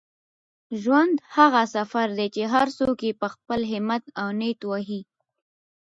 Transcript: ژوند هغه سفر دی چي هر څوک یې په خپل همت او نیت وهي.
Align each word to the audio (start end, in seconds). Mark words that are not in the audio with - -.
ژوند 0.81 1.15
هغه 1.35 1.61
سفر 1.75 2.07
دی 2.17 2.27
چي 2.35 2.43
هر 2.53 2.67
څوک 2.79 2.97
یې 3.07 3.11
په 3.21 3.27
خپل 3.33 3.59
همت 3.71 4.03
او 4.21 4.27
نیت 4.39 4.59
وهي. 4.65 5.01